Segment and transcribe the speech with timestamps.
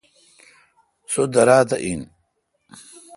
[1.11, 2.01] سو درا تہ اہن۔